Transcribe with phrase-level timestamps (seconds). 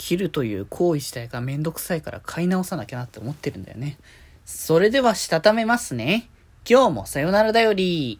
[0.00, 3.98] 切るという行為自体がめんどくさいから買い直さなきゃなって思ってるんだよね。
[4.46, 6.30] それではしたためますね。
[6.68, 8.18] 今日もさよならだより。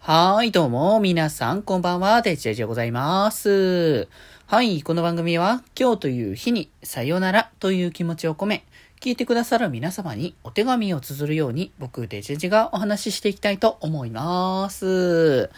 [0.00, 4.06] はーい、どうも、皆さん、こんばんは、デジェジでございます。
[4.46, 8.66] はい、この番組は、今日という日に、さよならという気持ちを込め、
[9.00, 15.48] 聞いてくださる皆様にお手紙を綴るように、僕、デジェジがお話ししていきたいと思います。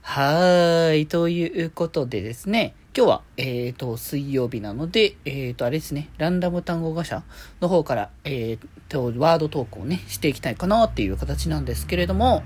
[0.00, 7.22] はーい、ということでですね、今日は、えっ、ー、と、水曜日なので、えっ、ー、と、あれですね、ランダム単語ガシャ
[7.60, 8.58] の方から、えっ、
[8.88, 12.44] と、ワードトークをね、していきたいかなっていう形なんですけれども、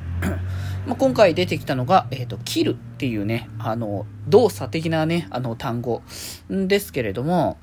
[0.89, 6.01] まあ、今回出てきたのが、えっ、と、切るっていうね、あの、動作的なね、あの、単語
[6.49, 7.59] ですけれども、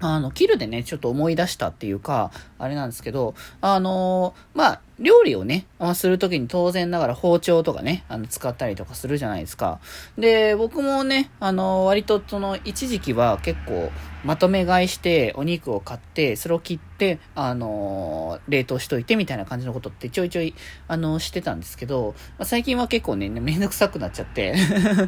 [0.00, 9.78] あの、切るでね、ちょっと思い出したっていうか、あれなんですけど、あの、まあ、料理をね、まあ、するときに当然ながら包丁とかね、あの、使ったりとかするじゃないですか。
[10.16, 13.90] で、僕もね、あの、割とその、一時期は結構、
[14.24, 20.54] まとめ買いしてお肉を買って、それを切って、あの、冷凍しといてみたいな感じのことってちょいちょい、
[20.88, 24.54] あの、してたんですけど、まあ、最近は結構ね、めんどくさくなっちゃって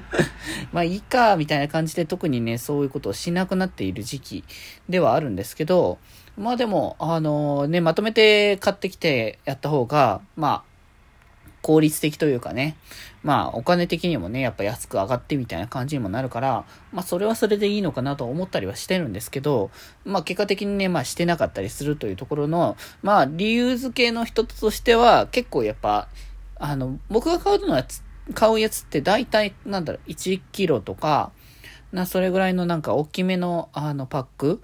[0.70, 4.44] まあいいか、みたいな感じで特にね、そういうことをしなくなっている時期
[4.88, 5.98] ではあるんですけど、
[6.39, 10.62] まあでも、あの、ね、まとめて買ってきてやった方が、まあ、
[11.61, 12.77] 効率的というかね、
[13.22, 19.70] まあお金的にもね、やっぱ安く上がってみたいな感じにもなるから、まあそれはそれでいいのかなと思ったりはしてるんですけど、
[20.05, 26.09] まあ結果的にね、まあしてなかったりするというところの、まあ理由付けの一つとしては、結構やっぱ、
[26.56, 27.84] あの、僕が買うのは、
[28.34, 31.33] 買うやつって大体、なんだろう、1キロとか、
[31.92, 34.62] な、それぐらいのなんか大きめの、あの、パック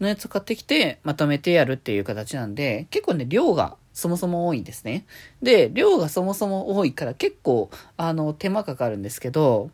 [0.00, 5.04] のやつ買ってきて、まとめてやるっていう形なんで、結構ね、量がそもそも多いんですね。
[5.42, 9.70] で、量がそもそも多いから結構、あの、手間かかるんですけど、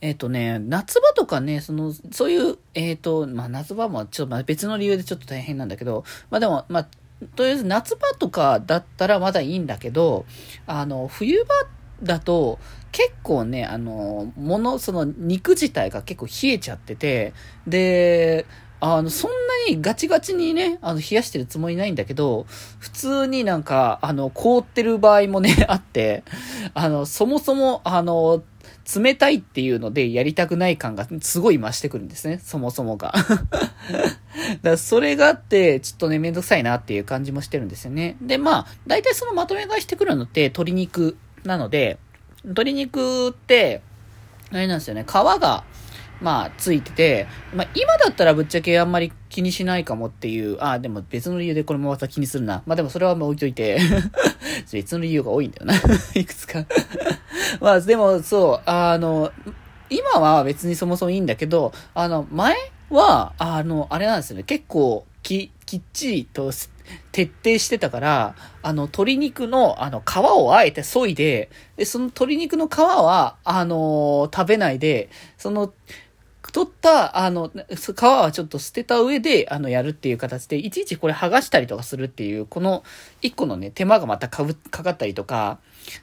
[0.00, 6.88] えっ、ー、とね、夏場とかね、その、そういう、えっ、ー、と、まあ夏場もちょっと、まあ、別の理由でちょっと大変なんだけど、まあでも、まあ、
[7.36, 10.26] とりあえず夏場とかだったらまだいいんだけど、
[10.66, 11.54] あの、冬場
[12.02, 12.58] だと、
[12.90, 17.32] 結構ね、あの、もの、その肉自体が結構冷えちゃってて、
[17.66, 18.44] で、
[18.84, 19.36] あの、そんな
[19.70, 22.46] にガチガチにね、あの、冷やしてるつもりないんだけど、
[22.80, 26.24] 普通になんか、あの、凍ってる場合もね、 あって、
[26.74, 28.42] あの、そもそも、あの、
[28.92, 33.14] 冷たいっていうのでやりたくない感がすごい増してくるんですね、そもそもが。
[34.62, 38.16] だそれがあって、ちょっとね、めんどくさいなっていう感じもしてるんですよね。
[38.20, 41.98] で、まあ、大体そのまとめ買いしてくるのって鶏肉なので、
[42.42, 43.80] 鶏肉って、
[44.50, 45.62] あれなんですよね、皮が、
[46.22, 52.62] まあ、ついてて、まあ、今だったらぶっちゃけあんまり気にしないかもっていう、ああ、でも別の理由でこれもまた気にするな。
[52.64, 53.80] まあでもそれはもう置いといて
[54.72, 55.74] 別の理由が多いんだよな
[56.14, 56.64] いくつか
[57.60, 59.32] まあでもそう、あの、
[59.90, 62.56] 今は別にそもそもいいんだけど、あの、前
[62.90, 64.42] は、あの、あれなんですよね。
[64.44, 66.52] 結構、き、きっちりと
[67.12, 75.72] 徹底してたから、あの、鶏肉の、あの、皮をあえて削いで、で、その鶏肉の皮は、あのー、食べないで、その、
[76.52, 82.84] 取った、あの、皮はちょっと捨てた上で、あの、やるっていう形で、いちいちこれ剥がしたりとかするっていう、この
[83.22, 85.58] 一個のね、手間がまたかぶ、かかったりとか、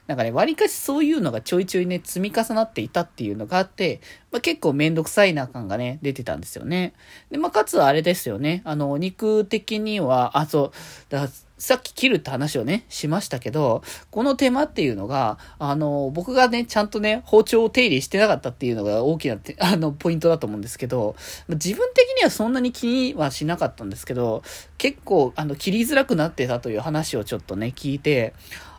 [0.08, 4.00] なんかね、割かしそういうのがちょいちょいね、積み重なっていたっていうのがあって、
[4.32, 6.94] まあ、結構めんどくさいな感がね、出てたんですよね。
[7.30, 10.72] で、まあ、かつあれですよね、あの、お肉的には、あ、そう、
[11.10, 11.28] だ
[11.60, 21.16] さっき切るって話をね、しましたけど、この手間っていうのが、あの、僕がね、ちゃんとね、包丁を手入れしてなかったっていうのが大きな、 あの、ポイントだと思うんですけど、
[21.50, 24.42] 自分的にはそんなに気にはしなかったんですけど、
[24.78, 28.32] 結構、あの、切りづらくなってたという話をちょっとね、聞いて、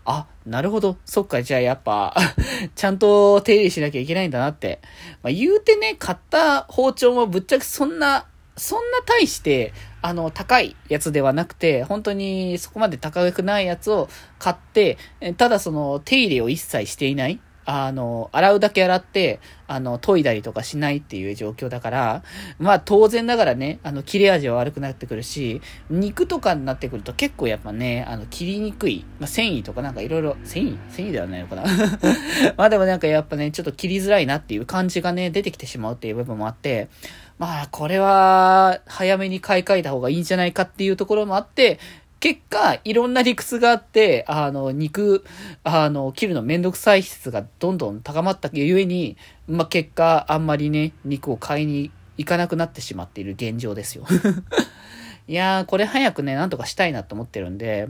[0.04, 0.98] あ、なるほど。
[1.06, 2.16] そっか、じゃあやっぱ
[2.74, 4.80] ちゃんと手入れしなきゃいけないんだなって。
[5.22, 8.26] まあ、言うてね、買った包丁もぶっちゃけそんな、
[8.62, 9.74] そんな大して、
[10.04, 14.08] あの、高いやつではなくて、本当にそこまで高くないやつを
[14.38, 15.00] 買って、
[15.38, 17.40] ただその手入れを一切していない。
[17.66, 22.24] あの、洗うだけ洗って、あの、研いだりとかしないっていう状況だから、
[22.60, 30.78] まあ当然ながらね、あの、切れ味は悪くなってくるし、肉とかになってくると結構やっぱね、あの、切りにくい、まあ繊維とかなんかいろいろ、繊維？
[30.90, 31.64] 繊維ではないのかな？
[32.58, 36.90] まあでもなんかやっぱね、ちょっと切りづらいなっていう感じがね、出てきてしまうっていう部分もあって、
[37.38, 41.80] まあこれは、早めに買い替えた方がいいんじゃないかっていうところもあって、
[42.22, 45.26] 結果、いろんな理屈があって、あの、肉、
[45.64, 54.06] あの、切るのめんどくさい質がどんどん高まったゆえに、まあ、結果、あんまりね、肉を買いに行かなくなってしまっている現状ですよ。
[55.28, 57.88] いやー、これ早くね、なんとかしたいなと思ってるんで、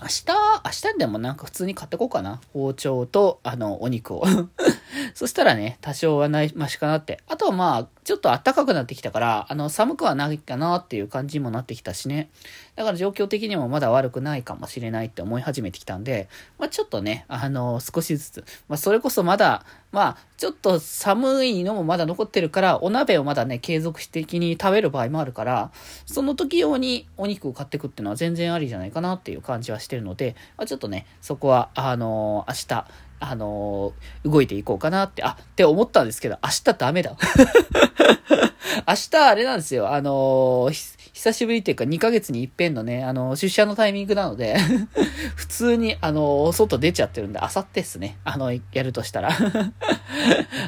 [0.00, 0.24] 明日、
[0.64, 2.40] 明日でもなんか普通に買ってこうかな。
[2.52, 4.24] 包丁と、あの、お肉を。
[5.14, 7.20] そしたらね、多少はない、ましかなって。
[7.28, 12.30] あとはまあ、ちょっと暖かくなってきたから、あの、寒くはないかなっていう感じにもなってきたしね。
[12.76, 25.70] だから状況的にもまだ悪くないかもしれないって思い始めてきたんで、まあちょっとね、あの、少しずつ、まあそれこそまだ、まあ、ちょっと寒いのもまだ残ってるから、お鍋をまだね、継続的に食べる場合もあるから、
[26.04, 32.86] その時用にお肉を買ってくっていうのは全然ありじゃないかなっていう感じはしてるので、まあ、ちょっとね、そこは、あの、明日、
[33.30, 37.16] あのー、動いていこうかなって、あ、って思ったんですけど、明日ダメだ。
[38.88, 44.56] 明日あれなんですよ、あのー久しぶりっていうか2ヶ月に一遍のね、あの、出社のタイミングなので
[45.36, 48.18] 普通に、あの、外出ちゃってるんで、あさってっすね。
[48.24, 49.30] あの、やるとしたら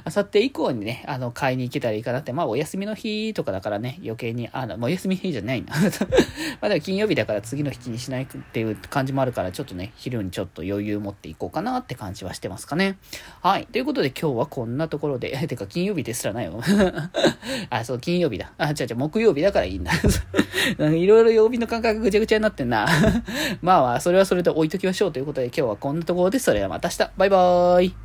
[0.04, 2.32] あさって以降にね、あの、買いに行けたらいいかなって。
[2.32, 5.74] まあ、お休みの日とかだからね、余計に、あの、もうお休み日じゃないな
[6.62, 12.98] まあ、でも金曜日だから次の日にしないっていう感じもあるから、ちょっとね、昼にちょっと余裕持っていこうかなって感じはしてますかね。
[13.42, 13.66] はい。
[13.66, 16.62] ということで今日はこんなところで、てか金曜日ですらないよ。
[17.70, 18.52] あ、そう、金曜日だ。
[18.58, 19.93] あ、違う違う、木曜日だからいいんだ。
[20.78, 22.87] いろいろ曜日の感覚ぐちゃぐちゃになってんな。
[23.62, 27.10] まあまあ、それはそれで置いときましょうということで今日はこんなところです、それではまた明日。
[27.16, 27.96] バイバーイ。